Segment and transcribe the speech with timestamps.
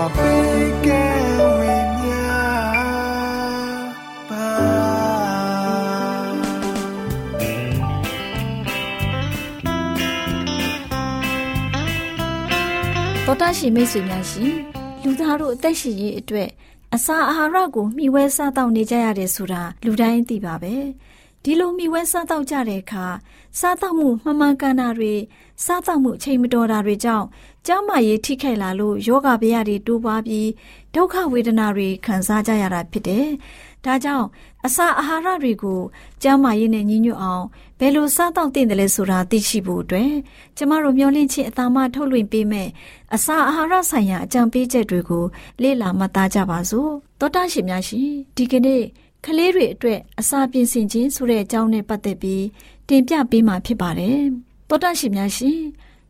[0.00, 0.10] တော်
[13.40, 14.52] တရှိမိတ်ဆွေများရှင်
[15.02, 16.48] လူသားတို့အသက်ရှင်ရေးအတွက်
[16.94, 20.74] အစာအာဟာရကိုမျှဝဲစားတောက်နေကြရတယ်ဆိုတာလူတိုင်းသိပါပဲ
[21.44, 23.06] ဒီလိုမျှဝဲစားတောက်ကြတဲ့အခါ
[23.58, 25.14] စားတောက်မှုမှန်မှန်ကန်တာတွေ
[25.64, 27.26] စားတောက်မှုအချိန်မတော်တာတွေကြောင့်
[27.66, 30.48] ကျန်းမာရေးထိခိုက်လာလို့ယောဂဗျာတွေတိုးပွားပြီး
[30.94, 33.26] ဒုက္ခဝေဒနာတွေခံစားကြရတာဖြစ်တယ်
[33.84, 34.26] ဒါကြောင့်
[34.66, 35.80] အစာအာဟာရတွေကို
[36.22, 37.44] ကျန်းမာရေးနဲ့ညီညွတ်အောင်
[37.78, 40.12] ဘယ်လိုစားတောက်သင့်တယ်လဲဆိုတာသိရှိဖို့အတွက်
[40.56, 42.68] ကျမတို့မျှဝင့်ခြင်းအသားမထုတ်လွှင့်ပေးမယ်
[43.14, 45.24] အစာအာဟာရဆိုင်ရာအကြံပေးချက်တွေကို
[45.62, 46.90] လေ့လာမှတ်သားကြပါစို့
[47.20, 48.82] တောတာရှင်များရှင်ဒီကနေ့
[49.26, 52.44] ကလေးတွေအတွက်အစာပြင်ဆင်ခြင်းဆိုတဲ့အကြောင်းနဲ့ပတ်သက်ပြီး
[52.88, 54.20] တင်ပြပေးမှာဖြစ်ပါတယ်
[54.68, 55.60] တောတာရှင်များရှင်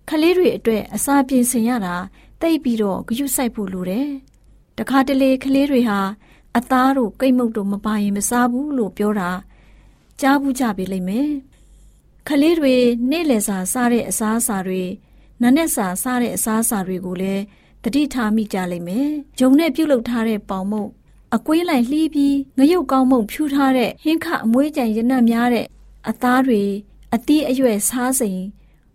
[0.09, 1.95] ကလေးတွေအတွက်အစာပြင်ဆင်ရတာ
[2.41, 4.09] တိတ်ပြီးတော့ဂရုစိုက်ဖို့လိုတယ်
[4.79, 6.01] တခါတလေကလေးတွေဟာ
[6.57, 9.31] အသားတို့ကိတ်မုတ်တို့မပါရင်မစားဘူးလို့ပြောတာ
[10.21, 11.31] ကြားဘူးကြပြီလိမ့်မယ်။
[12.29, 12.75] ခလေးတွေ
[13.11, 14.83] နေ့လယ်စာစားတဲ့အစားအစာတွေ
[15.43, 17.43] နနက်စာစားတဲ့အစားအစာတွေကိုလည်း
[17.85, 20.91] တတိထားမိကြလိမ့်မယ်။ဂျုံနဲ့ပြုတ်လုထားတဲ့ပေါင်မုတ်
[21.37, 25.67] အကွေးလိုက်လှီးပြီးငရုတ်ကောင်းမုံဖြူထားတဲ့ဟင်းခအမွေးကြံရနံ့များတဲ့
[26.09, 26.63] အသားတွေ
[27.15, 28.43] အသီးအရွက်စားစိမ်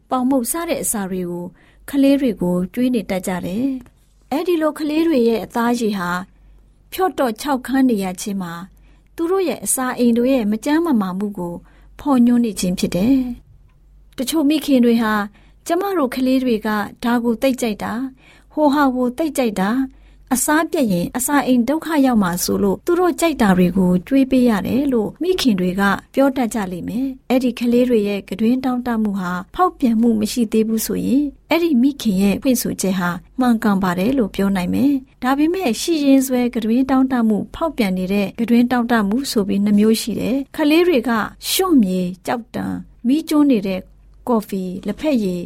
[0.10, 1.46] ပေါင်မုတ်စားတဲ့အစာတွေကို
[1.90, 3.68] ခလေးတွေကိုကျွေးနေတတ်ကြတယ်။
[4.32, 6.12] အဲဒီလိုခလေးတွေရဲ့အသားရည်ဟာ
[6.92, 8.54] ဖြော့တော့၆ခန်းနေရခြင်းမှာ
[9.16, 11.54] သူတို့ရဲ့အစာအိမ်တို့ရဲ့မကြမ်းမမာမှုကို
[12.00, 13.18] ဖော်ညွှန်းနေခြင်းဖြစ်တယ်။
[14.18, 15.14] တချို့မိခင်တွေဟာ
[15.68, 16.68] ကျမတို့ကလေးတွေက
[17.04, 17.94] ဒါကိုတိတ်ကြိုက်တာ
[18.54, 19.70] ဟိုဟာကိုတိတ်ကြိုက်တာ
[20.34, 25.82] အစားပြက်ရင်အစာအိမ်ဒုက္ခရောက်မှာဆိုလို့သူတို့ကြိုက်တာတွေကိုတွေးပေးရတယ်လို့မိခင်တွေက
[26.14, 33.10] ပြောတတ်ကြလိမ့်မယ်။အဲ့ဒီကလေးတွေရဲ့ကတွင်တောင်းတမှုဟာဖောက်ပြန်မှုမရှိသေးဘူးဆိုရင်အဲ့ဒီမိခင်ရဲ့ဖွင့်ဆိုချက်ဟာ
[33.40, 34.92] မှန်ကန်ပါတယ်လို့ပြောနိုင်မယ်။
[35.24, 41.12] ဒါပေမဲ့ရှိရင်ဆွဲကတွင်တောင်းတမှုဖောက်ပြန်နေတဲ့ကတွင်တောင်းတမှုဆိုပြီးနှမျိုးရှိတယ်။ကလေးတွေက
[41.50, 42.66] ရှွန့်မြေကြောက်တံ
[43.08, 43.80] မီးကျွန်းနေတဲ့
[44.28, 45.42] ကော်ဖီလက်ဖက်ရည်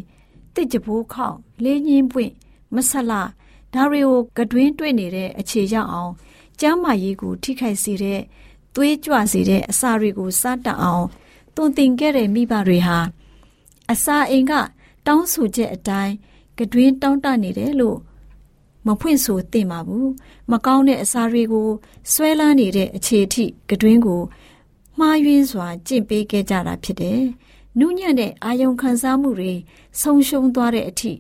[0.56, 2.32] တစ်ကြပိုးခေါက်လေးညင်းပွင့်
[2.76, 3.22] မဆလာ
[3.74, 6.14] ဒါတွေကိုကတွင်းတွေ့နေတဲ့အခြေရောက်အောင်
[6.60, 8.22] ကျမ်းမာရေးကိုထိခိုက်စေတဲ့
[8.76, 11.06] သွေးကြွစေတဲ့အစာတွေကိုစားတတ်အောင်
[11.56, 13.00] သွန်သင်ခဲ့တဲ့မိဘတွေဟာ
[13.92, 14.54] အစာအိမ်က
[15.08, 16.14] တောင်းဆိုချက်အတိုင်း
[16.60, 18.00] ကတွင်းတောင်းတနေတယ်လို့
[18.88, 20.10] မဖွင့်ဆိုသင့်ပါဘူး
[20.52, 21.70] မကောင်းတဲ့အစာတွေကို
[22.12, 24.22] ဆွဲလန်းနေတဲ့အခြေအထိကတွင်းကို
[25.00, 27.22] မှားယွင်းစွာကျင့်ပေးခဲ့ကြတာဖြစ်တယ်
[27.78, 29.54] နုညံ့တဲ့အာယုံခံစားမှုတွေ
[30.02, 31.12] ဆုံးရှုံးသွားတဲ့အထိ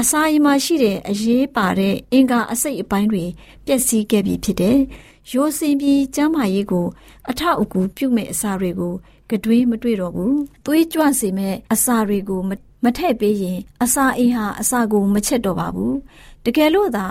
[0.00, 3.24] အစာအိမ်မှာရှိတဲ့အရေးပါတဲ့အင်္ဂါအစိတ်အပိုင်းတွေ
[3.66, 4.78] ပျက်စီးခဲ့ပြီဖြစ်တယ်။
[5.32, 6.86] ရိုးစင်ပြီးကျမ်းမာရေးကို
[7.30, 8.94] အထောက်အကူပြုမဲ့အစာတွေကို
[9.30, 10.34] ကတွေးမတွေ့တော့ဘူး။
[10.66, 12.40] သွေးကြွစေမဲ့အစာတွေကို
[12.84, 15.94] မထည့်ပေးရင် အစာအိမ်ဟာအစာကိုမချက်တော့ပါဘူး။
[16.44, 17.06] တကယ်လို့သာ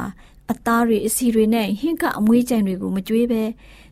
[0.52, 3.44] အသားတွေအစီတွေနဲ့ဟင်းကအမွေးကြံတွေကိုမကြွေးပဲ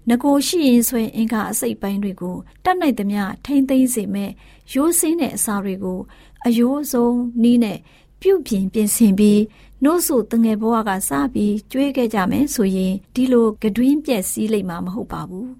[0.09, 4.31] ငကိုရှိရင်ဆွဲအင်္ဂါအစိတ်ပိုင်းတွေကိုတတ်နိုင်သမျှထိမ့်သိမ့်စေမဲ့
[4.73, 5.99] ရိုးစင်းတဲ့အစာတွေကို
[6.45, 7.79] အယိုးဆုံးနီးနဲ့
[8.21, 9.41] ပြုတ်ပြင်ပြင်ဆင်ပြီး
[9.83, 15.51] နှုတ်ဆိုတငယ်ဘဝကစပြီးကျွေးခဲ့ကြမယ်ဆိုရင်ဒီလိုကတွင်းပြက်စီးလိမ့်မှာမဟုတ်ပါဘူး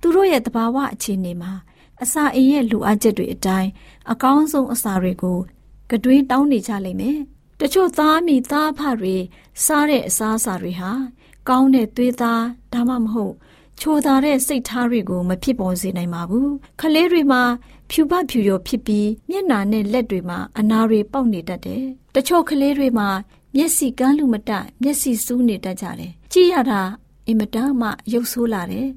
[0.00, 1.52] သူတို့ရဲ့တဘာဝအခြေအနေမှာ
[2.02, 3.70] အစာအိမ်ရဲ့လိုအပ်ချက်တွေအတိုင်း
[4.12, 5.38] အကောင်းဆုံးအစာတွေကို
[5.90, 7.18] ကတွင်းတောင်းနေကြလိမ့်မယ်
[7.60, 9.16] တတချို့သားမိသားဖတွေ
[9.64, 10.92] စားတဲ့အစားအစာတွေဟာ
[11.48, 13.34] ကောင်းတဲ့သွေးသားဒါမှမဟုတ်
[13.84, 16.50] ချိုသာတဲ့စိတ်ထားတွေကိုမဖြစ်ပေါ်စေနိုင်ပါဘူး
[16.80, 17.42] ခလေးတွေမှာ
[17.90, 21.84] ဖြူပဖြူရောဖြစ်ပြီးမျက်နာနဲ့လက်တွေမှာအနာတွေပေါက်နေတတ်တယ်
[22.14, 23.08] တချို့ကလေးတွေမှာ
[23.56, 24.50] မျက်စိကန်းလူမတ
[24.82, 26.80] မျက်စိစူးနေတတ်ကြတယ်ကြည့်ရတာ
[27.26, 28.88] အင်မတန်မှရုပ်ဆိုးလာတယ်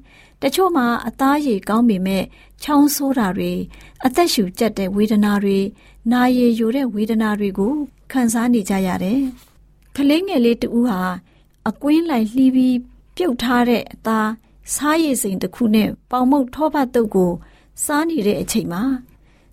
[0.42, 2.24] တချို့မှာအသားရည်ကောင်းပေမဲ့
[2.62, 3.52] ချောင်းဆိုးတာတွေ
[4.06, 5.58] အသက်ရှူကျက်တဲ့ဝေဒနာတွေ
[6.12, 7.74] နာရည်ယိုတဲ့ဝေဒနာတွေကို
[8.12, 9.20] ခံစားနေကြရတယ်
[9.96, 11.00] ကလေးငယ်လေးတူဟာ
[11.68, 12.76] အကွင်းလိုက်လှီးပြီး
[13.16, 14.28] ပြုတ်ထားတဲ့အသား
[14.74, 17.32] စားရည်စိမ်တစ်ခုနဲ့ပေါင်မုတ်ထောပတ်တုပ်ကို
[17.84, 18.82] စားနေတဲ့အချိန်မှာ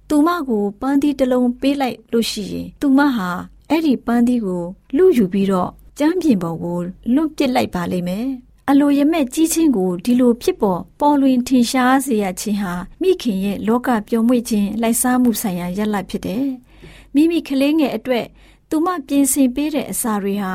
[0.10, 3.30] သူမကိုပန်းသီးတစ်လုံးပေးလိုက်လို့ရှိရင်သူမဟာ
[3.70, 4.64] အဲ့ဒီပန်းသီးကို
[4.98, 5.70] လူယူပြီးတော့
[6.00, 6.80] ကျမ်းပြင်ပေါ်ကို
[7.14, 8.28] လွတ်ပစ်လိုက်ပါလိမ့်မယ်။
[8.70, 16.46] အလိုရမဲ့ကြီးချင်းကိုဒီလိုဖြစ်ပေါ်ပေါ်လွင်ထင်ရှားစေရခြင်းဟာမိခင်ရဲ့လောကပျော်မွေ့ခြင်းလိုက်စားမှုဆိုင်ရာရလဒ်ဖြစ်တယ်။
[17.14, 18.26] မိမိကလေးငယ်အတွက်
[18.70, 20.54] သူမပြင်ဆင်ပေးတဲ့အစာတွေဟာ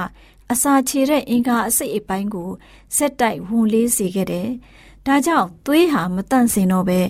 [0.52, 2.50] အစာချေတဲ့အင်္ဂါအစိတ်အပိုင်းကို
[2.96, 4.48] စက်တိုက်ဝန်လေးစေခဲ့တယ်။
[5.06, 7.00] ဒါကြောင့်သွေးဟာမတန့်စင်တော့ပဲ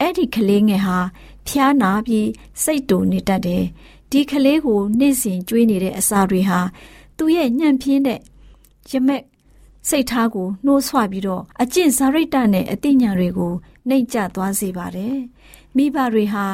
[0.00, 0.98] အဲ့ဒီကလေးငယ်ဟာ
[1.46, 2.28] ဖျားနာပြီး
[2.62, 3.64] စိတ်တူနေတတ်တယ်။
[4.10, 6.60] ဒီကလေးကိုနေ့စဉ်ကျွေးနေတဲ့အစာတွေဟာ
[7.16, 8.20] သူ့ရဲ့ညံ့ပြင်းတဲ့
[8.90, 9.22] ရမက်
[9.88, 13.52] စိတ်ထားကိုနှိုးဆွပြီးတော့အကျင့်စာရိတ္တနဲ့အသိဉာဏ်တွေကို
[13.88, 15.16] နှိမ့်ကျသွားစေပါတယ်။
[15.76, 16.44] မိဘတွေဟာ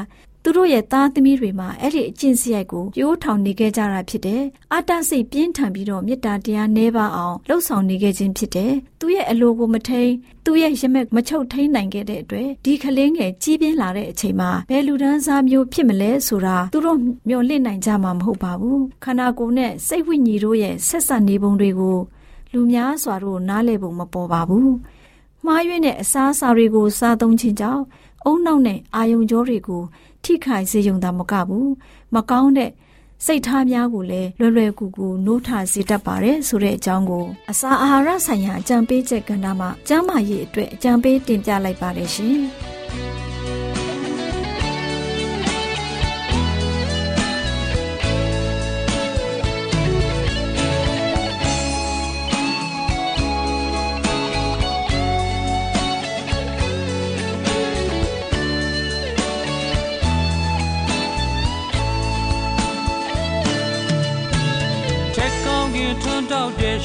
[0.46, 4.42] သူတို့ရဲ့သားသမီးတွေမှာအဲ့ဒီအကျင့်စရိုက်ကိုပြိုးထောင်နေခဲ့ကြတာဖြစ်တယ်။
[4.72, 10.10] အာတစိတ်ပြင်းထန်ပြီးတော့မေတ္တာတရားနှဲပါအောင်လှုပ်ဆောင်နေခဲ့ခြင်းဖြစ်တယ်။သူရဲ့အလိုကိုမထိန်
[10.44, 16.98] သူရဲ့ရမက်မချုပ်ထိန်နိုင်ခဲ့တဲ့အတွက်ဒီကလေးငယ်ကြီးပြင်းလာတဲ့အချိန်မှာဘယ်လူဒန်းစားမျိုးဖြစ်မလဲဆိုတာသူတို့
[17.28, 21.98] မျှော်လင့်နိုင်ကြမှာမဟုတ်ပါဘူး။ခန္ဓာကိုယ်နဲ့စိတ်ဝိညာဉ်တို့ရဲ့ဆက်ဆက်နေပုံတွေကို
[22.52, 24.68] လူများစွာတို့နားလည်ပုံမပေါ်ပါဘူး။
[25.46, 27.84] မှားယွင်းတဲ့အစားအစာတွေကိုစားသုံးခြင်းကြောင့်
[28.24, 29.82] အုံနောက်နဲ့အာယုံကြောတွေကို
[30.24, 31.70] ထိခိုက်စေုံသာမကဘူး
[32.14, 32.70] မကောင်းတဲ့
[33.24, 42.40] စိတ်ထားများကိုလည်းလွယ်လွယ်ကူကူနိုးထစေတတ်ပါတယ်ဆိုတဲ့အကြောင်းကိုအစာအာဟာရဆိုင်ရာအကြံပေးချက်ကဏ္ဍမှာကျန်းမာရေးအတွက်အကြံပေးတင်ပြလိုက်ပါတယ်ရှင်။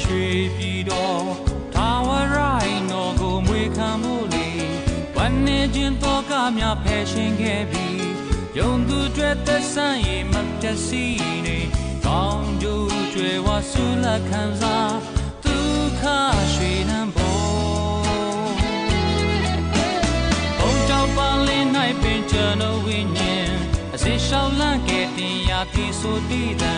[0.02, 1.26] ရွှေပြည်တော်
[1.74, 4.48] ထာဝရိုင်းတော်ကိုမွေခံမှုလေ
[5.16, 8.08] ဝမ်းနေခြင်းတော့ကများဖယ်ရှင်ခဲ့ပြီး
[8.58, 11.06] ယုံသူတွေသက်ဆိုင်ရင်မတစီ
[11.46, 11.58] နေ
[12.06, 14.96] ကောင်းကျိုးကျွယ်ဝဆူလက်ခံစား
[15.46, 16.04] ဒုက္ခ
[16.54, 17.50] ရွှေနံပေါ်
[20.60, 21.68] ဘုံတောက်ပါလင်း၌
[22.02, 23.52] ပင်ကျွန်တော်ဝိညာဉ်
[23.94, 26.78] အစေရှောင်းလန့်ခဲ့တင်ရာပြေဆိုတည်တံ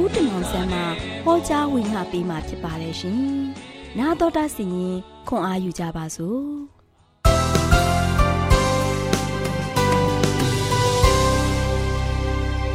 [0.00, 0.80] ဦးတင်အောင်ဆန်းမှ
[1.24, 3.22] ဟောကြားဝင်ငါပေးมาဖြစ်ပါတယ်ရှင်။
[3.98, 4.96] နာတော်တာစီရင်
[5.28, 6.42] ခွန်အားယူကြပါစို့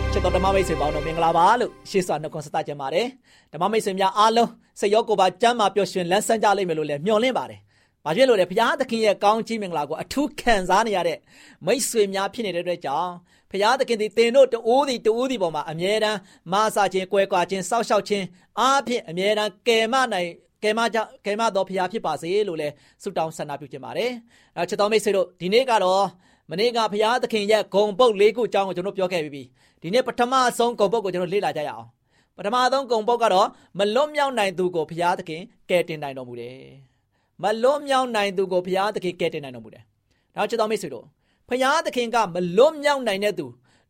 [0.11, 3.07] ။ချစ်တော်ဓမ္မမိတ်ဆွေပေါင်းတို့မင်္ဂလာပါလို့ရှေ့စွာနှုတ်ခွန်းဆက်သကြပါတယ်။
[3.53, 7.59] ဓမ္မမိတ်ဆွေများအားလုံးစိတ်ရောကိုယ်ပါကျမ်းမာပျော်ရွှင်လန်းဆန်းကြလိမ့်မယ်လို့လည်းမျှော်လင့်ပါတယ်။
[8.05, 11.17] ဘာဖြစ်လို့လဲဘုရားသခင်ရဲ့ကောင်းချီးမင်္ဂလာကိုအထူးခံစားနေရတဲ့
[11.65, 13.11] မိတ်ဆွေများဖြစ်နေတဲ့အတွက်ကြောင့်
[13.51, 16.19] ဖရာသခင်သည်တင်တို့တူးသည်တူးသည်ပေါ်မှာအမြဲတမ်း
[16.51, 18.25] မဆာခြင်းကွဲကွာခြင်းစောက်ရှောက်ခြင်း
[18.59, 20.29] အားဖြင့်အမြဲတမ်းကယ်မနိုင်
[20.63, 24.11] ကယ်မကြကယ်မတော်ဖရာဖြစ်ပါစေလို့လည်းဆုတောင်းဆန္ဒပြုခြင်းပါတယ်။
[24.57, 26.05] အဲချစ်တော်မိတ်ဆွေတို့ဒီနေ့ကတော့
[26.51, 29.43] မနေ့ကဖရာသခင်ရဲ့ဂုံပုတ်၄ခုအကြောင်းကိုကျွန်တော်ပြောခဲ့ပြီးပြီ။
[29.81, 31.85] ဒီနေ့ပထမဆုံးဂုံပုတ်ကိုကျွန်တော်လေ့လာကြရအောင်။
[32.37, 36.57] ပထမဆုံးဂုံပုတ်ကတော့မလွတ်မြောက်နိုင်သူကိုဖရာသခင်ကယ်တင်နိုင်တော်မူတယ်။
[37.43, 39.83] မလွတ်မြောက်နိုင်သူကိုဖရာသခင်ကယ်တင်နိုင်တော်မူတယ်။
[40.35, 41.05] နောက်ချစ်တော်မိတ်ဆွေတို့
[41.49, 43.45] ဖရာသခင်ကမလွတ်မြောက်နိုင်တဲ့သူ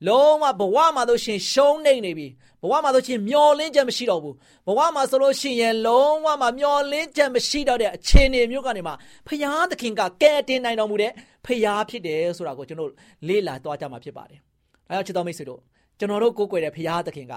[0.07, 2.27] လုံးဝဘဝမှာတို့ရှင်ရှုံးနေနေပြီ
[2.61, 4.35] ဘဝမှာတို့ရှင်မျောလင်းချက်မရှိတော့ဘူး
[4.67, 8.93] ဘဝမှာဆိုလို့ရှိရင်လုံးဝမှာမျောလင်းချက်မရှိတော့တဲ့အခြေအနေမျိုးကနေမှာ
[9.27, 11.11] ဖရာသခင်ကကယ်တင်နိုင်တော်မူတဲ့
[11.45, 12.91] ဖရာဖြစ်တယ်ဆိုတာကိုကျွန်တော်
[13.27, 14.39] လေ့လာသွားကြမှာဖြစ်ပါတယ်။
[14.89, 15.59] အဲဒါချစ်တော်မိတ်ဆွေတို့
[15.99, 17.33] ကျွန်တော်တို့ကိုးကွယ်တဲ့ဖရာသခင်က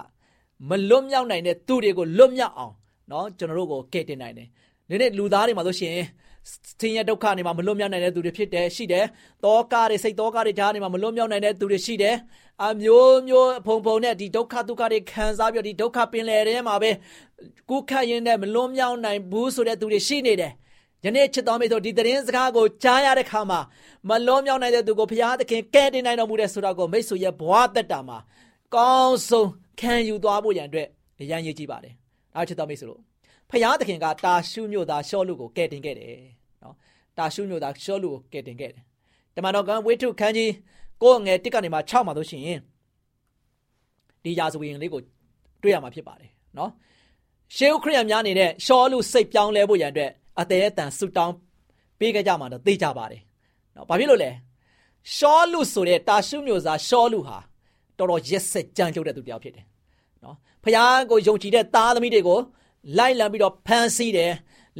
[0.68, 2.74] မလွတ်မြောက်နိုင်တဲ့သူတွေကိုလွတ်မြောက်အောင်
[3.10, 4.48] နော်ကျွန်တော်တို့ကိုကယ်တင်နိုင်တယ်။
[4.88, 5.96] ဒီနေ့လူသားတွေမှာဆိုရှင်
[6.80, 9.04] ဆင်းရဲဒုက္ခတွေမှာမလွတ်မြောက်နိုင်တဲ့သူတွေဖြစ်တယ်ရှိတယ်။
[9.44, 12.16] တောကားတွေစိတ်တောကားတွေကြားတွေမှာမလွတ်မြောက်နိုင်တဲ့သူတွေရှိတယ်။
[12.64, 16.90] အမျိုးမျိုးဖုံဖုံနဲ့ဒီဒုက္ခဒုက္ခတွေခံစားပြီးဒီဒုက္ခပင်လယ်ထဲမှာပဲ
[17.70, 20.52] ကုခတ်ရင်းနဲ့မလွတ်မြောက်နိုင်ဘူးဆိုတဲ့သူတွေရှိနေတယ်။
[21.04, 23.61] ယနေ့ချစ်တော်မိတ်ဆွေဒီသတင်းစကားကိုကြားရတဲ့ခါမှာ
[24.08, 28.18] မလွတ်မြောက်နိုင်တဲ့သူကိုဘုရားသခင်ကဲတင်နိုင်တော်မူတဲ့ဆိုတာကိုမိတ်ဆွေရဲ့ဘဝသက်တာမှာ
[28.75, 29.49] ကောင်းဆုံး
[29.80, 30.88] ခံယူသွားဖို့ရန်အတွက်
[31.20, 31.94] အရန်ရည်ကြည့်ပါတယ်။
[32.37, 33.00] အားချစ်တော်မိတ်ဆွေတို့
[33.52, 36.16] ဖျားသခင်ကတာရှုမြို့သားရှောလူကိုကဲတင်ခဲ့တယ်
[36.62, 36.75] နော်
[37.18, 38.82] တာရှုမြို့သားရှောလူကိုကဲတင်ခဲ့တယ်
[39.35, 40.52] တမန်တော်ကဝိထုခန်းကြီး
[41.02, 42.61] ကိုငယ်တစ်ကနေမှ6မှာလို့ရှိရင်
[44.23, 45.00] ဒီရာဇဝင်လေးကို
[45.62, 46.71] တွေ့ရမှာဖြစ်ပါတယ်နော်
[47.56, 51.35] ရှေးဥခရစ်ယာန်များအနေနဲ့ရှောလူစိတ်ပြောင်းလဲဖို့ရန်အတွက်အသေးအတန်ဆူတောင်း
[51.99, 53.23] ပေးကြမှာတော့သိကြပါတယ်
[53.76, 54.30] နော်ဘာဖြစ်လို့လဲ
[55.16, 57.38] ရှောလူဆိုတဲ့တာရှုမျိုးသားရှောလူဟာ
[57.99, 59.64] တော်တော်ရက်ဆက်ကြမ်းကြုတ်တဲ့သူတယောက်ဖြစ်တယ်
[60.25, 62.40] နော်ဖခင်ကိုယုံကြည်တဲ့သားသမီးတွေကို
[62.98, 64.32] လိုက်လံပြီးတော့ဖမ်းဆီးတယ်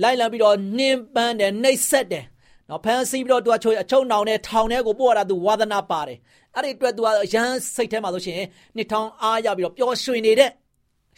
[0.02, 2.25] လိုက်လံပြီးတော့နှင်းပန်းတယ်နှိပ်စက်တယ်
[2.68, 6.18] နော်ဖမ်းဆီးပြီးတော့သူကချိုအချုံနောင်နဲ့ထောင်ထဲကိုပို့ရတာသူဝါသနာပါတယ်
[6.54, 8.37] အဲ့ဒီအတွက်သူကအရန်စိတ်ထဲမှာဆိုရှင်
[8.76, 10.50] နှစ်ထောင်အားရပြီးတော့ပျော်ရွှင်နေတဲ့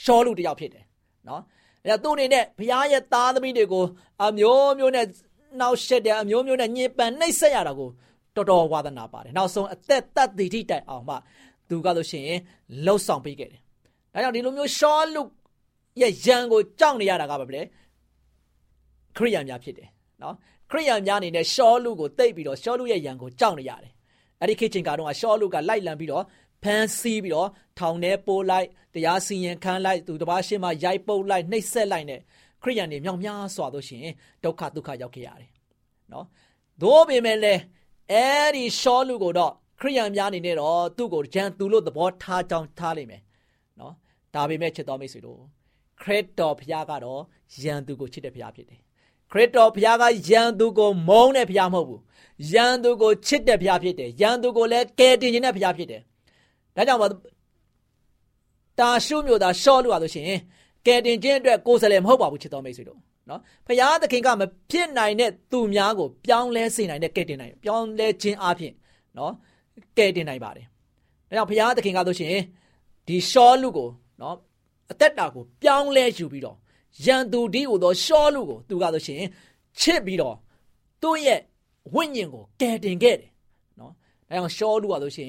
[0.05, 0.85] ရှောလူတယောက်ဖြစ်တယ်
[1.29, 1.43] နော်
[1.85, 3.85] အဲ့တော့သူ့အနေနဲ့ဘုရားရဲ့သားသမီးတွေကို
[4.25, 5.07] အမျိုးမျိုးနဲ့
[5.59, 7.89] နှောက်ရှက်တယ်အမျိုးမျိုးနဲ့ညှဉ်းပန်းနှိပ်စက်ရတာကို
[8.37, 11.15] တော်တော်ဝါသနာပါတယ်နောက်ဆုံးအသက်တတ်တည်ထိတိုင်အောင်မှ
[11.69, 12.25] သူကဆိုရှင်
[12.85, 13.61] လှုပ်ဆောင်ပေးခဲ့တယ်
[14.13, 15.23] ဒါကြောင့်ဒီလိုမျိုးရှောလူ
[16.01, 17.63] ရဲ့ရန်ကိုကြောက်နေရတာကဘာလဲ
[19.17, 19.89] ခရိယန်များဖြစ်တယ်
[20.23, 20.35] နော်
[20.71, 23.93] ခရိယန်များအနေနဲ့ရှောလူကိုတိတ်ပြီးတော့ရှောလူရဲ့ရန်ကိုကြောက်နေရတယ်
[24.41, 26.25] အဲ့ဒီခေတ်ချိန်ကတော့ရှောလူကလိုက်လံပြီးတော့
[26.63, 27.49] ဖမ်းဆီးပြီးတော့
[27.79, 32.21] ထောင်ထဲပိုးလိုက်တရားစီရင်ခံလိုက်သူတစ်ပါးရှင်းမှရိုက်ပုတ်လိုက်နှိပ်စက်လိုက်နဲ့
[32.63, 34.07] ခရိယန်တွေမြောက်များစွာတို့ရှင်
[34.45, 35.51] ဒုက္ခဒုက္ခရောက်ခဲ့ရတယ်
[36.13, 36.27] နော်
[36.83, 37.61] သို့ပေမဲ့လည်း
[38.13, 43.23] အဲ့ဒီရှောလူကိုတော့ခရိယန်များအနေနဲ့တော့သူ့ကိုဂျန်သူလို့သဘောထားကြောင်းထားလိမ့်မယ်
[43.81, 43.95] နော်
[44.35, 45.41] ဒါပေမဲ့ချစ်တော်မိတ်ဆွေတို့
[46.03, 47.21] ခရစ်တော်ဘုရားကတော့
[47.63, 48.81] ယံသူကိုချစ်တဲ့ဘုရားဖြစ်တယ်
[49.33, 52.01] ခရစ်တော်ဘုရားကယံသူကိုမုန်းတဲ့ဘုရားမဟုတ်ဘူး
[52.53, 56.01] ယံသူကိုချစ်တဲ့ဘုရားဖြစ်တယ်ယံသူကိုလည်းကယ်တင်ခြင်းတဲ့ဘုရားဖြစ်တယ်
[56.77, 57.05] ဒါကြောင့်မ
[58.79, 60.41] တာရှုမျိုးသားရှော့လို့ရလို့ရှိရင်
[60.87, 62.99] ကယ်တင်ခြင်းအတွက်ကိုယ်စလဲမဟုတ်ပါဘူးချစ်တော်မိတ်ဆွေတို့
[63.31, 68.73] နော်ဘုရားသခင်ကမဖြစ်နိုင်တဲ့သူများကိုပြောင်းလဲစေနိုင်တဲ့ကယ်တင်နိုင်ပြောင်းလဲခြင်းအပြင်
[69.19, 69.33] နော်
[69.99, 70.67] ကယ်တင်နိုင်ပါတယ်
[71.29, 72.37] ဒါကြောင့်ဘုရားသခင်ကဆိုရှင်
[73.07, 73.89] ဒီရှောလူကို
[74.21, 74.37] နော်
[74.91, 76.57] အသက်တာကိုပြောင်းလဲယူပြီးတော့
[77.05, 79.21] ရန်သူဒီဟိုသောရှောလူကိုသူကဆိုရှင်
[79.81, 80.37] ချစ်ပြီးတော့
[81.03, 81.41] သူ့ရဲ့
[81.95, 83.31] ဝိညာဉ်ကိုကယ်တင်ခဲ့တယ်
[83.79, 83.93] နော်
[84.29, 85.29] ဒါကြောင့်ရှောလူကဆိုရှင်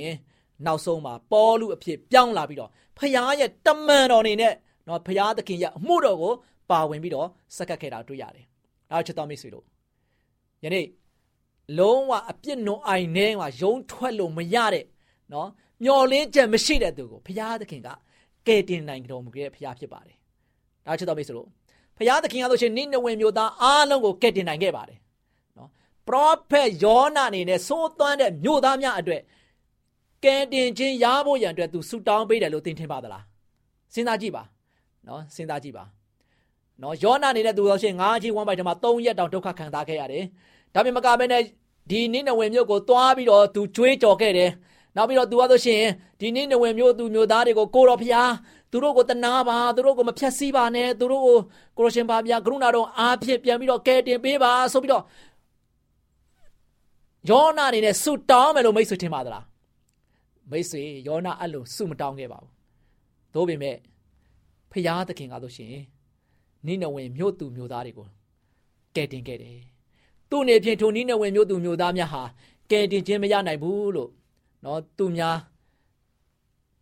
[0.65, 4.53] နောက်ဆုံးမှာပေါလုအဖြစ်ပြောင်းလာပြီးတော့ဖခင်ရဲ့တမန်တော်နေနဲ့
[4.87, 6.33] နော်ဖခင်သခင်ရဲ့အမှုတော်ကို
[6.69, 8.45] ပါဝင်ပြီးတော့စက္ကပ်ခဲ့တာတွေ့ရတယ်။
[8.91, 9.65] ဒါချစ်တော်မိတ်ဆွေတို့
[10.63, 10.87] ယနေ့
[11.77, 14.85] လုံးဝအပြစ်နုံအိုင်ထဲမှာယုံထွက်လို့မရတဲ့
[15.33, 15.49] နော်
[15.83, 17.89] မျော်လင်းချက်မရှိတဲ့သူကိုဖခင်သခင်က
[18.47, 20.17] ကယ်တင်နိုင်တော်မူခဲ့တဲ့ဖခင်ဖြစ်ပါတယ်။
[20.85, 21.47] ဒါချစ်တော်မိတ်ဆွေတို့
[21.97, 24.97] ဖခင်သခင်ကဆိုရှင်နိနဝေမျိုးသားအားလုံးကိုကယ်တင်နိုင်ခဲ့ပါတယ်။
[25.57, 25.69] နော်
[26.07, 29.21] ပရောဖက်ယောနာအနေနဲ့သိုးသွမ်းတဲ့မျိုးသားများအတွက်
[30.25, 33.23] ကယ်တင်ခြင်းရဖို့ရန်အတွက်သူဆူတောင်းပေးတယ်လို့သင်ထင်ပါသလား
[33.93, 34.43] စဉ်းစားကြည့်ပါ
[35.07, 35.83] နော်စဉ်းစားကြည့်ပါ
[36.81, 40.23] နော်ယောနာနေတဲ့သူတော်ရှင်ငါးကြီးဝမ်းပိုက်ထဲမှာ၃ရက်တောင်ဒုက္ခခံစားခဲ့ရတယ်
[40.73, 41.41] ဒါပေမဲ့မကဘဲနဲ့
[41.89, 44.51] ဒီနိနဝင်မြို့ကိုသွားပြီးတော့သူကြွေးကြော်ခဲ့တယ်
[44.95, 45.83] နောက်ပြီးတော့သူကဆိုရှင်
[46.19, 48.31] ဒီနိနဝင်မြို့သူမျိုးသားတွေကိုကိုတော်ဖျား
[48.71, 51.37] သူတို့ကိုတနာပါသူတို့ကိုမဖြတ်စည်းပါနဲ့သူတို့ကို
[51.77, 55.03] ကိုရရှင်ပါဗျာကရုဏာတော်အားဖြင့်ပြန်ပြီးတော့ကယ်တင်ပေးပါဆိုပြီးတော့
[57.29, 59.45] ယောနာအနေနဲ့ဆူတောင်းမယ်လို့မိတ်ဆွေထင်ပါသလား
[60.51, 62.51] မိတ်ဆွေယောနာအဲ့လိုစုမတောင်းခဲ့ပါဘူး။
[63.33, 63.77] သို့ပေမဲ့
[64.71, 65.75] ဖျားသခင်ကဆိုရှင်
[66.65, 68.07] နိနဝင်မြို့သူမြို့သားတွေကို
[68.95, 69.59] ကယ်တင်ခဲ့တယ်။
[70.29, 72.23] သူ့နေဖြင့်ထိုနိနဝင်မြို့သူမြို့သားများဟာ
[72.71, 74.09] ကယ်တင်ခြင်းမရနိုင်ဘူးလို့
[74.65, 75.37] နော်သူများ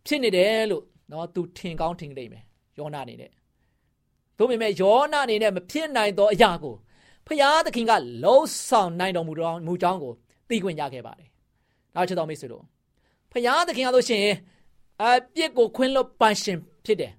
[0.06, 2.44] ဖြစ်နေတယ်လို့နော်သူထင်ကောင်းထင်လိမ့်မယ်
[2.78, 3.30] ယောနာအနေနဲ့။
[4.38, 6.74] သို့ပေမဲ့ယောနာအနေနဲ့မဖြစ်နိုင်သောအရာကို
[7.26, 7.92] ဖျားသခင်က
[8.24, 10.12] လုံးဆောင်နိုင်တော်မူတော်မူကြောင်းကို
[10.48, 11.28] သိခွင့်ရခဲ့ပါတယ်။
[11.94, 12.64] ဒါချစ်တော်မိတ်ဆွေတို့
[13.32, 14.24] ဖယားသခင်ကဆိုရှင်
[15.02, 17.12] အပြစ်ကိုခွင်းလွတ်ပန်ရှင်ဖြစ်တယ်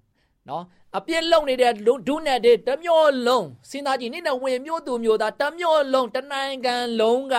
[0.50, 0.64] နော်
[0.98, 1.72] အပြစ်လုံနေတဲ့
[2.08, 7.36] ဒုနဲ့တဲ့တမျိုးလုံးစဉ်းစားကြည့်နိနဲ့ဝင်မျိုးသူမျိုးသားတမျိုးလုံးတနိုင်ငံလုံးက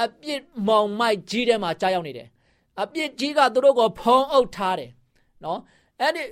[0.00, 2.28] အပြစ်မောင်မိုက်ကြီးထဲမှာကြားရောက်နေတယ်
[2.82, 4.90] အပြစ်ကြီးကသူတို့ကိုဖုံးအုပ်ထားတယ်
[5.44, 5.60] နော်
[6.00, 6.22] အဲ့ဒီ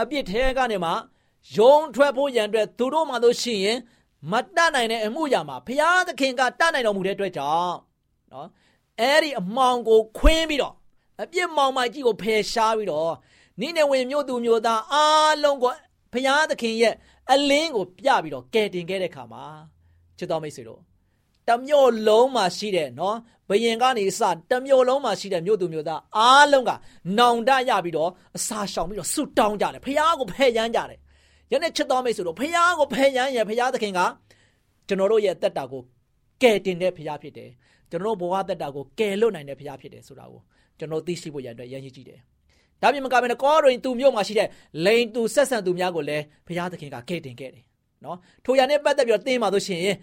[0.00, 0.90] အပြစ်ထဲကနေမှ
[1.56, 3.78] ယုံထွက်ဖို့ရန်အတွက်သူတို့မှလို့ရှိရင်
[4.30, 7.76] မတတ်နိုင်တဲ့အမှုရာမှာဘုရားသခင်ကတတ်နိုင်တော်မူတဲ့အတွက်ကြောင့်
[8.32, 8.48] နော်
[9.00, 10.74] အဲ့ဒီအမောင်ကိုခွင်းပြီးတော့
[11.22, 13.12] အပြစ်မောင်မိုက်ကြီးကိုဖယ်ရှားပြီးတော့
[13.60, 15.72] နိနေဝင်မြို့သူမြို့သားအားလုံးကို
[16.12, 16.94] ဘုရားသခင်ရဲ့
[17.32, 19.44] အလင်းကိုပြပြီးတော့ကယ်တင်ခဲ့တဲ့ခါမှာ
[20.18, 20.80] ချစ်တော်မိတ်ဆွေတို့
[21.52, 23.16] တမျိုးလုံးမှာရှိတဲ့နော်
[23.48, 26.70] ဘယင်ကနေစတမျိုးလုံးမှာရှိတဲ့မြို့သူမြို့သားအားလုံးက
[27.18, 30.98] နောင်တရပြီးတော့အစာရှောင်ပြီးတော့ဆုတောင်းကြတယ်ဖះကိုဖယ်ရမ်းကြတယ်
[31.52, 34.00] ယနေ့ချစ်တော်မိတ်ဆွေတို့ဖះကိုဖယ်ရမ်းရဖះသခင်က
[34.88, 35.82] ကျွန်တော်တို့ရဲ့တက်တာကို
[36.42, 37.50] ကယ်တင်တဲ့ဖရားဖြစ်တယ်
[37.90, 40.40] ကျွန်တော်တို့ဘဝတက်တာကိုကယ်လွတ်နိုင်တဲ့ဖရားဖြစ်တယ်ဆိုတာကို
[40.78, 42.20] ကျွန်တော်သိရှိဖို့ရန်အတွက်ရည်ရည်ကြည့်တယ်
[42.82, 44.48] ဒါပြင်မကဘဲနဲ့ကောရင်သူမြို့မှာရှိတဲ့
[44.84, 47.64] လိန်သူဆက်ဆံသူများကိုလည်းဘုရားသခင်ကကဲ့တင်ခဲ့တယ်
[48.04, 49.96] နော်ထိုရနဲ့ပတ်သက်ပြီးတော့သင်ပါလို့ရှိရင်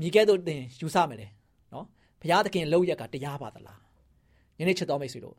[0.00, 1.26] မိကဲတို့သင်ယူဆမယ်လေ
[1.72, 1.86] နော်
[2.20, 3.80] ဘုရားသခင်လှုပ်ရက်ကတရားပါသလား
[4.58, 5.36] ယနေ့ချက်တော်မိတ်ဆွေတို့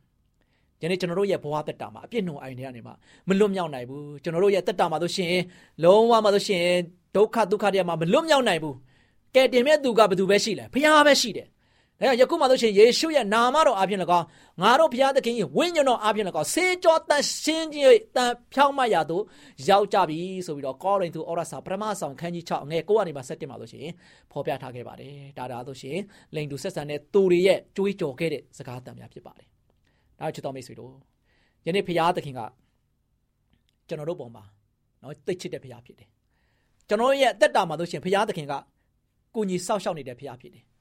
[0.81, 2.91] ယနေ့ကျွန်တော်တို့ရဲ့ဘဝတက်တာမှာအပြစ်နှုံအိုင်တွေကနေမှ
[3.27, 5.33] မလွတ်မြောက်နိုင်ဘူးကျွန်တော်တို့ရဲ့တက်တာမှာဆိုရှင်
[5.83, 6.65] လုံးဝမှာဆိုရှင်
[7.15, 8.75] ဒုက္ခဒုက္ခတွေမှာမလွတ်မြောက်နိုင်ဘူး
[9.35, 11.47] ကဲတင်မဲ့သူကဘယ်သူပဲရှိလဲဘုရားပဲရှိတယ်။
[11.99, 14.25] ဒါကြောင့်ယခုမှဆိုရှင်ယေရှုရဲ့နာမတော်အပြင်၎င်း
[14.61, 19.23] ငါတို့ဘုရားသခင်ရဲ့ဝိညာဉ်တော်အပြင်၎င်းဆေးကြောတန်ရှင်းခြင်းတန်ဖြောင်းမရသို့
[19.69, 23.87] ရောက်ကြပြီဆိုပြီးတော့ကောရိန္သုဩရစာပထမဆောင်ခန်းကြီး6ငယ်9ကနေမှ7မှာဆိုရှင်
[24.31, 25.97] ဖော်ပြထားခဲ့ပါတယ်။ဒါဒါဆိုရှင်
[26.35, 29.47] လိန်တူဆက်ဆံတဲ့သူတွေရဲ့ကြွေးကြော်ခဲ့တဲ့စကားတန်များဖြစ်ပါတယ်။
[30.19, 30.93] ဒါချစ်တော်မိတ်ဆွေတို့
[31.65, 32.41] ယနေ့ဘုရားသခင်က
[33.87, 34.43] ကျွန်တော်တို့ပုံမှာ
[35.01, 36.09] နော်သိချစ်တဲ့ဘုရားဖြစ်တယ်။
[36.87, 38.53] ကျွန်တော်ရဲ့အသက်တာမှာဆိုရှင်ဘုရားသခင်က
[39.35, 40.63] ကိုကြီးစောက်ရှောက်နေတဲ့ဘုရားဖြစ်တယ်။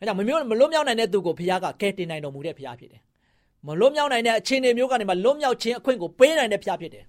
[0.00, 3.02] အဲကြောင့်မမျိုးမလွတ်မြောက်နိုင်တဲ့သူကိုဘုရားကကယ်တင်နိုင်တော်မူတဲ့ဘုရားဖြစ်တယ်။
[3.66, 7.04] မလွတ်မြောက်နိုင်တဲ့အခြေအနေမျိုးကနေမှလွတ်မြောက်ခြင်းအခွင့်ကိုပေးနိုင်တဲ့ဘုရားဖြစ်တယ်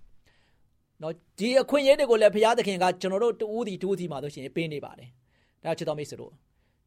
[1.02, 5.10] ။နော်ဒီအခွင့်အရေးတွေကိုလည်းဘုရားသခင်ကကျွန်တော်တို့တူးတီတူးတီမှာဆိုရှင်ပေးနေပါတယ်။
[5.64, 6.32] ဒါချစ်တော်မိတ်ဆွေတို့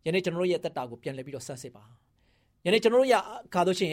[0.06, 1.84] ယနေ့ကျွန်တော်တို့ရဲ့တက်တာကိုပြန်လည်ပြီးတော့ဆက်စစ်ပါ။
[2.64, 3.16] ယနေ့ကျွန်တော်တို့ရ
[3.54, 3.90] ခါဆိုရှင်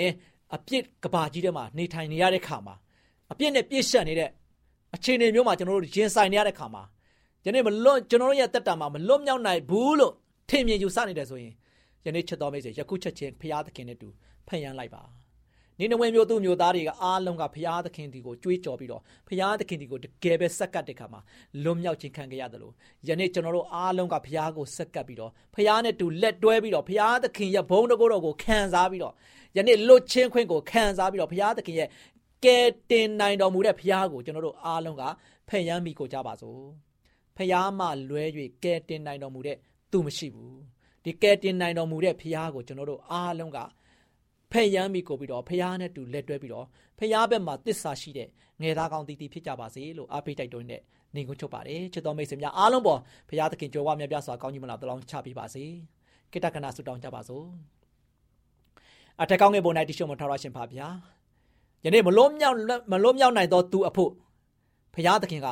[0.55, 2.75] အပြစ်ကဘာကြီးထဲမှာနေထိုင်နေရတဲ့ခါမှာ
[3.31, 4.29] အပြစ်နဲ့ပြည့်ရှက်နေတဲ့
[4.95, 6.83] အခြေအနေမျိုးမှာကျွန်တော်တို့ရင်ဆိုင်နေရတဲ့ခါမှာ
[7.45, 10.13] ယနေ့မလွတ်ကျွန်တော်တို့ရဲ့တက်တာမှာမလွတ်မြောက်နိုင်ဘူးလို့
[10.49, 11.53] ထင်မြင်ယူဆနေတယ်ဆိုရင်
[12.05, 14.07] ယနေ့ချက်တော်မိတ်ဆွေယခုချက်ချင်းဖရာသခင်နဲ့တူ
[14.47, 15.03] ဖန်ရန်လိုက်ပါ
[15.79, 21.21] နေနဝင်မျိုးသူမျိုးသားတွေကအားလုံးကဖရာသခင်ဒီကိုကြွေးကြော်ပြီးတော့ဖရာသခင်ဒီကိုတကယ်ပဲစက္ကတ်တဲ့ခါမှာ
[21.63, 22.73] လွတ်မြောက်ခြင်းခံခဲ့ရတယ်လို့
[23.07, 29.13] ယနေ့ကျွန်တော်တို့အားလုံးကဖရာကိုစက္ကတ်ပြီးတော့ဖရာနဲ့တူလက်တွဲပြီးတော့ဖရာသခင်ရဲ့ဘုန်းတော်ကိုခံစားပြီးတော့
[29.57, 31.89] ယနေ့လွတ်ချင်းခွင့်ကိုခံစားပြီးတော့ဘုရားသခင်ရဲ့
[32.45, 35.03] ကယ်တင်နိုင်တော်မူတဲ့ဘုရားကိုကျွန်တော်တို့အားလုံးက
[35.49, 36.61] ဖန်ရမ်းမိကိုကြပါစို့
[37.37, 38.23] ဘုရားမှလွဲ၍
[38.63, 39.57] ကယ်တင်နိုင်တော်မူတဲ့
[39.91, 40.76] သူမရှိဘူး
[41.07, 43.59] ဒီကယ်တင်နိုင်တော်မူတဲ့ဘုရားကိုကျွန်တော်တို့အားလုံးက
[44.51, 46.65] ဖန်ရမ်းမိကိုပြီးတော့ဘုရားနဲ့တူလက်တွဲပြီးတော့
[46.99, 48.27] ဘုရားဘက်မှာတစ္ဆာရှိတဲ့
[48.61, 50.81] ငယ်သားကောင်းတည်တည်ဖြစ်ကြပါစေလို့အားပေးတိုက်တွန်းတဲ့
[51.15, 55.63] နေကိုချုပ်ပါတယ်ချစ်တော်မိတ်ဆွေများအားလုံးပေါ်ဘုရားသခင်ကြွယ်ဝမြတ်ပြစွာကောင်းကြီးမလားတလောင်းချပေးပါစေ
[56.31, 57.45] ကိတ္တကနာဆုတောင်းကြပါစို့
[59.21, 60.87] အထက်ကောင်းငယ်ပေါ်၌တရှိမထောက်ရရှင်ပါဗျာ
[61.85, 62.55] ယနေ့မလုံးမြောက်
[62.91, 64.11] မလုံးမြောက်နိုင်သောသူအဖို့
[64.93, 65.47] ဘုရားသခင်က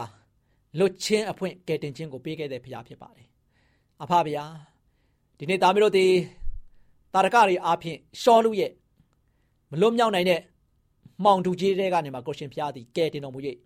[0.79, 3.27] လွတ်ချင်းအဖွင့်ကယ်တင်ခြင်းကိုပေးခဲ့တဲ့ဘုရားဖြစ်ပါတယ်
[4.03, 4.45] အဖဗျာ
[5.39, 6.05] ဒီနေ့သားမျိုးတို့ဒီ
[7.13, 8.71] တာရကတွေအားဖြင့်ရှောလူရဲ့
[9.71, 10.39] မလွတ်မြောက်နိုင်တဲ့
[11.23, 13.39] မှောင်တူကြီးတွေကနေမှာကိုရှင်ဖျားသည်ကဲတင်တော်မူ၍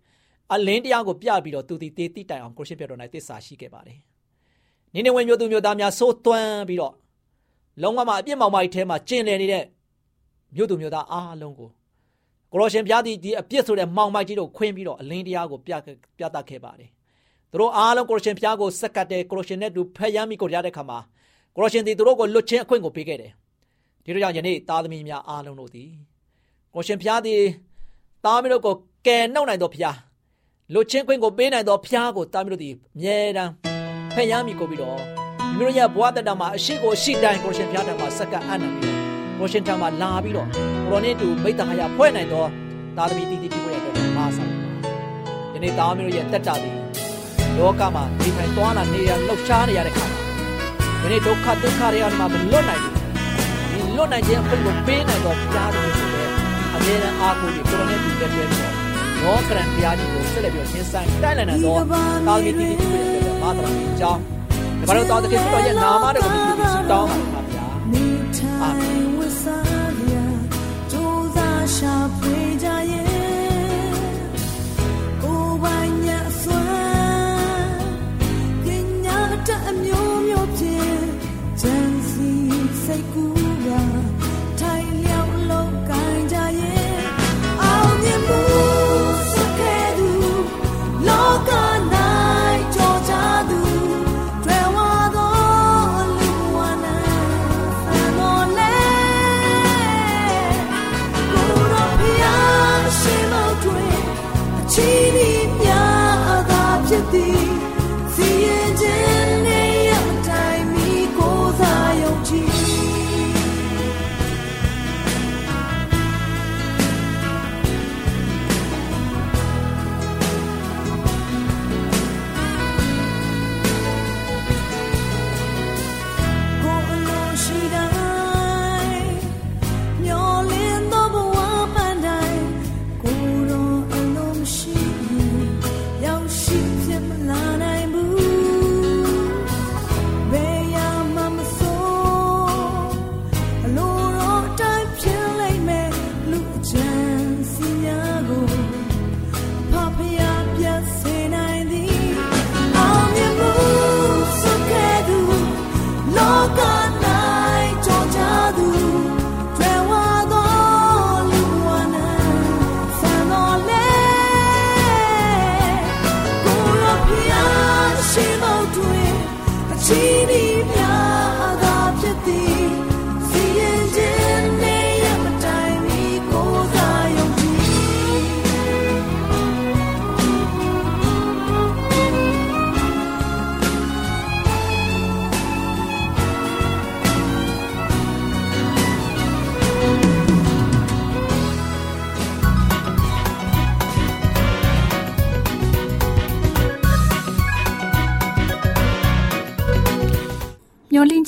[0.52, 3.98] အလင်းတရားကိုပြပြီးတော့သူသည်တေးတိတိုင်အောင်ကိုရှင်ပြတော်၌တစ္ဆာရှိခဲ့ပါတယ်။
[4.94, 6.94] နင်းနေဝင်မျိုးသူမျိုးသားများစိုးသွမ်းပြီးတော့
[7.82, 9.64] လုံးဝမှအပြစ်မောင်မိုက်ထဲမှာကျင်လည်နေတဲ့
[10.56, 11.68] မြို့သူမြို့သားအားလုံးကို
[12.52, 15.72] ကိုလိုရှင်ဖျားသည်ဒီအပြစ်ဆိုတဲ့မှောင်မိုက်ကြီးတို့ခွင်းပြီးတော့အလင်းတရားကိုပြ
[16.18, 16.90] ပြသခဲ့ပါတယ်။
[17.50, 20.98] သူတို့အားလုံးကိုလိုရှင်ဖျားကိုစက်ကတ်တဲ့ကိုလိုရှင်နဲ့တူဖက်ရမ်းမိကိုရတဲ့ခါမှာ
[21.60, 23.32] ကိုလိုရှင်သည်သူတို့ကိုလွတ်ချင်းအခွင့်ကိုပေးခဲ့တယ်။
[24.04, 25.88] ဒီလိုကြောင့်ယနေ့သားသမီးများအားလုံးတို့သည်
[26.74, 27.42] ကိုရှင်ဖျားသည်
[28.24, 28.74] သားမီးတို့ကို
[29.06, 29.96] ကယ်နှုတ်နိုင်သောဖျား
[30.72, 33.52] လွတ်ချင်းခွင့်ကိုပေးနိုင်သောဖျားကိုသားမီးတို့သည်အမြဲတမ်း
[34.14, 34.98] ဖက်ရမ်းမိကိုပြီးတော့
[35.56, 38.96] မိမိတို့ရဲ့ဘဝတတမှာအရှိကိုရှိတိုင်းကိုရှင်ဖျားတံမှာစက္ကန့်အနံပြီး
[39.38, 42.44] ကိုရှင်တံမှာလာပြီးတော့ကိုရိုနဲ့တူမိတ္တဟာယဖွဲ့နိုင်သော
[42.96, 44.68] သားသမီးတည်တည်ပြည့်ရဲ့အတွက်မာဆောင်ပါ
[45.54, 46.76] ယနေ့သားမီးတို့ရဲ့တက်တာသည်
[47.56, 50.29] လောကမှာဒီထိုင်သွားလာနေရလှုပ်ရှားနေရတဲ့ခါမှာ
[51.02, 52.82] ယနေ့ဒုက္ခဒုက္ခတွေကနေမှမလွတ်နိုင်
[53.70, 56.32] ဘူးဒီလွတ်နိုင်ခြင်းအခွင့်ကိုပေးနိုင်သောဘုရားတော်ကိုလည်း
[56.74, 58.74] အမြဲတမ်းအားကိုးပြီးကိုရိုနဲ့တူတက်ပြဲပြီးတော့
[59.22, 64.20] ရောကရန်တရားကြီးကိုဆက်လက်ပြီးရှင်းဆိုင်တိုက်လည်နိုင်သောသားသမီးတည်တည်ပြည့်ရဲ့အတွက်မာဆောင်အကြောင်း
[64.78, 67.64] ဒီမှာတော့တော်တကယ်ဆိုတော့ရဲ့နာမတော်ကိုပြုပြီးဆုတောင်းပါဗျာ
[68.62, 69.00] အာမင်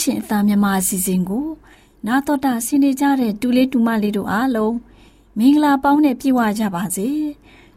[0.03, 1.47] ချင်းအသားမြမအစီအစဉ်ကို
[2.07, 4.77] နာတော်တာဆင်းနေကြတဲ့တူလေးတူမလေးတို့အားလုံး
[5.39, 7.09] မင်္ဂလာပေါင်းနဲ့ပြည့်ဝကြပါစေ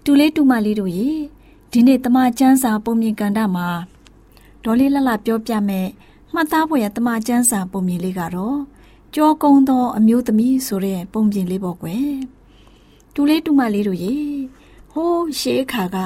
[0.04, 1.10] တူလေးတူမလေးတို့ရေ
[1.72, 3.68] ဒီနေ့တမချန်းစာပုံမြင်ကန်တာမှာ
[4.64, 5.88] ဒေါ်လေးလှလှပြောပြမယ်
[6.34, 8.60] မှတ်သားဖို့ရတမချန်းစာပုံမြင်လေးကတော့
[9.16, 12.12] ကြောကုန်းသောအမျိုးသမီးဆိုတဲ့ပုံပြင်လေးပေါ့ကွယ်
[13.14, 14.16] တူလေးတူမလေးတို့ရေ
[14.92, 15.98] ဟိုးရှေးခါက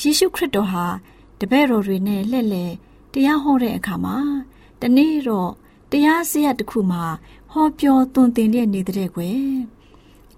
[0.00, 0.86] ယေရှုခရစ်တော်ဟာ
[1.38, 2.72] တပည့်တော်တွေနဲ့လှည့်လည်
[3.12, 4.18] တရားဟောတဲ့အခါမှာ
[4.80, 5.50] တနေ့တော့
[5.90, 7.04] တရားစရတစ်ခုမှာ
[7.52, 9.40] ဟောပြောသွန်သင်လျက်နေတဲ့ကွယ်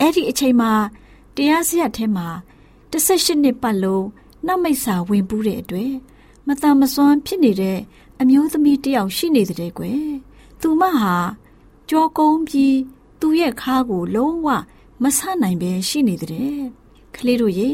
[0.00, 0.72] အဲ့ဒီအချိန်မှာ
[1.36, 2.28] တရားစရထဲမှာ
[2.92, 4.06] 18နှစ်ပတ်လုံး
[4.46, 5.92] နောက်မိတ်စာဝင်ပူးတဲ့အတွက်
[6.46, 7.78] မတန်မစွမ်းဖြစ်နေတဲ့
[8.20, 10.04] အမျိုးသမီးတယောက်ရှိနေတဲ့ကွယ်
[10.60, 11.16] သူမဟာ
[11.90, 12.76] ကြောကုန်းပြီး
[13.20, 14.48] သူ့ရဲ့ခါးကိုလုံးဝ
[15.02, 16.54] မဆနိုင်ပဲရှိနေတဲ့
[17.14, 17.70] ကလေးတို့ရေ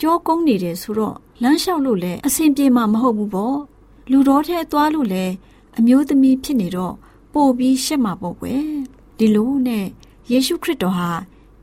[0.00, 3.58] ကြောကုန်းနေတယ်ဆိုတော့လမ်းလျှောက်လို့လည်းအဆင်ပြေမှာမဟုတ်ဘူးပေါ့
[4.10, 5.34] လူတော်ထဲသွားလို့လည်း
[5.78, 6.94] အမျိုးသမီးဖြစ်နေတော့
[7.32, 8.62] ပို့ပြီးရှက်မှာပေါ့ကွယ်
[9.18, 9.86] ဒီလိုနဲ့
[10.30, 11.10] ယေရှုခရစ်တော်ဟာ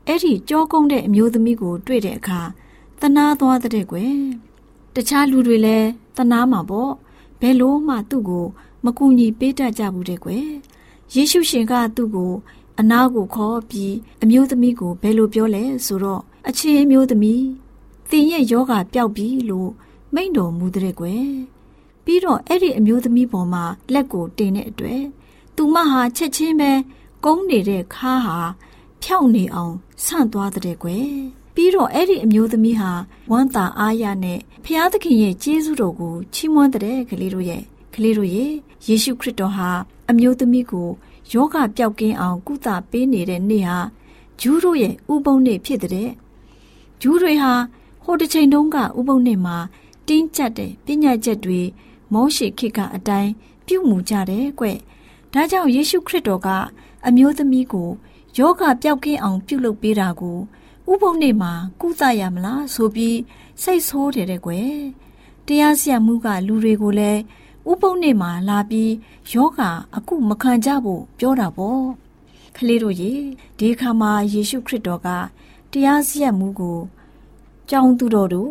[0.06, 2.40] အဲ့ဒီကြောကုန်းတဲ့အမျိုးသမီးကို တွေ့တဲ့အခါ
[3.00, 4.16] တနာသွားတဲ့ကွယ်
[4.94, 6.92] တခြားလူတွေလည်းတနာမှာပေါ့
[7.40, 8.46] ဘယ်လို့မှသူ့ကို
[8.84, 10.46] မကူညီပေးတတ်ကြဘူးတဲ့ကွယ်
[11.14, 12.32] ယေရှုရှင်ကသူ့ကို
[12.80, 17.44] အနာကိုခေါ်ပြီးအမျိုးသမီးကိုဘယ်လိုပြောလဲဆိုတော့အချင်းအမျိုးသမီး
[18.10, 19.70] သင်ရဲ့ယောဂပျောက်ပြီလို့
[20.14, 21.26] မိန့်တော်မူတဲ့ကွယ်
[22.06, 25.02] ပြီးတော့အဲ့ဒီအမျိုးသမီးပေါ်မှာလက်ကိုတင်တဲ့အတွက်
[25.56, 26.70] သူမဟာချက်ချင်းပဲ
[27.24, 28.38] ကုန်းနေတဲ့ခါဟာ
[29.02, 31.08] ဖြောက်နေအောင်ဆန့်သွားတဲ့ကွယ်
[31.54, 32.90] ပြီးတော့အဲ့ဒီအမျိုးသမီးဟာ
[33.30, 37.62] ဝမ်းသာအားရနဲ့ဖျားသခင်ရဲ့ကျေးဇူးတော်ကိုချီးမွမ်းတဲ့ကလေးတို့ရဲ့
[37.94, 38.50] ကလေးတို့ရဲ့
[38.86, 39.70] ယေရှုခရစ်တော်ဟာ
[40.10, 40.88] အမျိုးသမီးကို
[41.32, 43.78] ယောဂပျောက်ကင်းအောင်ကုသပေးနေတဲ့နေ့ဟာ
[44.40, 46.10] ဂျူးတို့ရဲ့ဥပုံနေ့ဖြစ်တဲ့
[47.00, 47.52] ဂျူးတွေဟာ
[48.04, 49.56] ဟိုတစ်ချိန်တုန်းကဥပုံနေ့မှာ
[50.08, 51.60] တင်းကျပ်တဲ့ပညာချက်တွေ
[52.12, 53.32] မောရှိခေတ်ကအတိုင်း
[53.66, 54.66] ပြုမှုကြတယ်ကွ။
[55.32, 56.48] ဒါကြောင့်ယေရှုခရစ်တော်က
[57.06, 57.90] အမျိုးသမီးကို
[58.38, 60.38] ယောဂပျောက်ကင်းအောင်ပြုလုပ်ပေးတာကို
[60.90, 63.18] ဥပုံနေ့မှာကုသရမလားဆိုပြီး
[63.62, 64.70] စိတ်ဆိုးတယ်တဲ့ကွယ်။
[65.46, 67.20] တရားစီရင်မှုကလူတွေကိုလည်း
[67.70, 68.92] ဥပုံနေ့မှာလာပြီး
[69.32, 69.60] ယောဂ
[69.96, 71.82] အခုမခံကြဖို့ပြောတာပေါ့။
[72.56, 73.12] ကလေးတို့ရေ
[73.58, 75.08] ဒီခါမှာယေရှုခရစ်တော်က
[75.72, 76.78] တရားစီရင်မှုကို
[77.70, 78.50] ကြောင်းသူတော်တို့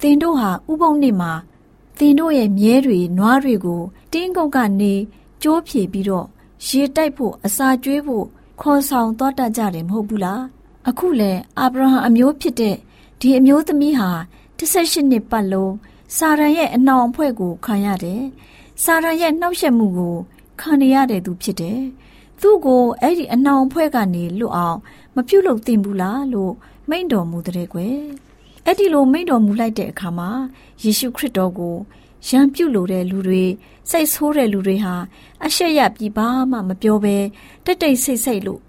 [0.00, 1.32] သင်တို့ဟာဥပုံနေ့မှာ
[2.02, 4.94] သင်တို့ရဲ့မြဲတွေနွားတွေကိုတင်းကုတ်ကနေ
[5.42, 6.26] ကြိုးဖြေပြီးတော့
[6.66, 8.26] ရေတိုက်ဖို့အစာကျွေးဖို့
[8.60, 10.42] ခေါ်ဆောင်သွားတတ်ကြတယ်မဟုတ်ဘူးလား
[10.88, 12.76] အခုလဲအာဗြဟံအမျိုးဖြစ်တဲ့
[13.20, 14.10] ဒီအမျိုးသမီးဟာ
[14.58, 15.74] 18နှစ်ပတ်လုံး
[16.16, 18.22] စာရန်ရဲ့အနှောင်အဖွဲ့ကိုခံရတယ်
[18.84, 20.16] စာရန်ရဲ့နှောက်ယှက်မှုကို
[20.60, 21.80] ခံရတဲ့သူဖြစ်တယ်
[22.40, 24.78] သူ့ကိုအဲ့ဒီအနှောင်အဖွဲ့ကနေလွတ်အောင်
[25.14, 26.52] မပြုတ်လို့တင်ဘူးလားလို့
[26.88, 27.98] မိန့်တော်မူတဲ့ကွယ်
[28.66, 30.30] အဲ့ဒီလိုမိန့်တော်မူလိုက်တဲ့အခါမှာ
[30.82, 31.76] ယေရှုခရစ်တော်ကို
[32.28, 33.44] ရံပြုတ်လို့တဲ့လူတွေ
[33.90, 34.94] စိတ်ဆိုးတဲ့လူတွေဟာ
[35.44, 37.16] အရှက်ရပြီးဘာမှမပြောဘဲ
[37.64, 38.60] တိတ်တိတ်ဆိတ်ဆိတ်လို့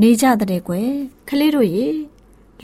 [0.00, 0.90] နေကြတဲ့ကွယ်
[1.28, 1.86] ခလေးတို့ရေ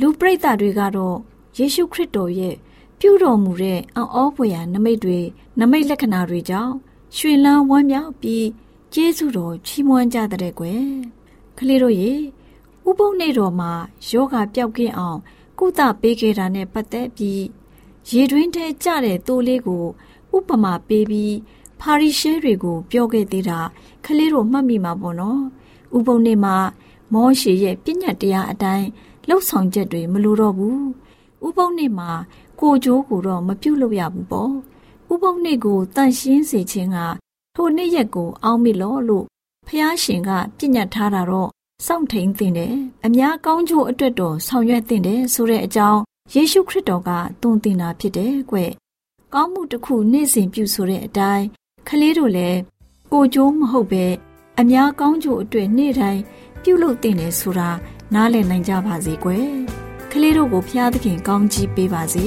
[0.01, 1.16] လူပရိသတ်တွေကတော့
[1.59, 2.55] ယေရှုခရစ်တော်ရဲ့
[2.99, 5.18] ပြုတော်မူတဲ့အံ့ဩဖွယ်ရာနမိတ်တွေ
[5.61, 6.75] နမိတ်လက္ခဏာတွေကြောင့်
[7.16, 8.47] ရွှင်လန်းဝမ်းမြောက်ပြီး
[8.94, 10.85] ကျေးဇူးတော်ချီးမွမ်းကြတဲ့ကွယ်
[11.59, 12.12] ခလေးတို့ရေ
[12.88, 13.73] ဥပုံနေတော်မှာ
[14.09, 15.18] ယောဂပျောက်ကင်းအောင်
[15.59, 17.43] ကုသပေးခဲ့တာနဲ့ပတ်သက်ပြီး
[18.11, 19.85] ရေတွင်းထဲကျတဲ့တိုးလေးကို
[20.37, 21.35] ဥပမာပေးပြီး
[21.81, 23.61] ဖာရီရှဲတွေကို ပြောခဲ့သေးတာ
[24.05, 25.40] ခလေးတို့မှတ်မိမှာပေါ့နော်
[25.97, 26.57] ဥပုံနေမှာ
[27.12, 28.88] မောရှေရဲ့ပြညတ်တရားအတိုင်း
[29.29, 30.83] လှုပ်ဆောင်ချက်တွေမလိုတော့ဘူး
[31.47, 32.11] ဥပုံနေမှာ
[32.61, 34.53] ကိုကြိုးကိုတော့မပြုတ်လို့ရဘူးပေါ့
[35.12, 36.99] ဥပုံနေကိုတန့်ရှင်းစေခြင်းက
[37.55, 39.25] ထိုနေ့ရက်ကို အောင်းမိလို့လို့
[39.67, 41.51] ဖះရှင်ကပြညတ်ထားတာတော့
[41.87, 42.75] စောင့်ထိန်သင့်တယ်
[43.07, 46.01] အများကောင်းကျိုးအတွက်တော့ဆောင်ရွက်သင့်တယ်ဆိုတဲ့အကြောင်း
[46.35, 47.11] ယေရှုခရစ်တော်က
[47.42, 48.57] သွန်သင်တာဖြစ်တယ်ကွ
[49.35, 51.44] ကောင်းမှုတစ်ခုနေ့စဉ်ပြုဆိုတဲ့အတိုင်း
[51.88, 52.59] ခလေးတို့လည်း
[53.12, 54.07] ကိုကျိုးမဟုတ်ပဲ
[54.61, 56.23] အများကောင်းကျိုးအတွက်နေ့တိုင်း
[56.62, 57.70] ပြုလုပ်သင့်တယ်ဆိုတာ
[58.14, 59.49] နားလည်နိုင်ကြပါစေကွယ်
[60.11, 62.27] ခလေးတို့ကိုဖျားသခင်ကောင်းကြီးပေးပါစေ